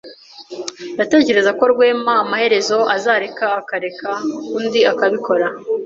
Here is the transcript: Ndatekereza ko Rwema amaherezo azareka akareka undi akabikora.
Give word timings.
Ndatekereza 0.95 1.51
ko 1.57 1.63
Rwema 1.71 2.13
amaherezo 2.23 2.77
azareka 2.95 3.45
akareka 3.59 4.09
undi 4.57 4.79
akabikora. 4.91 5.47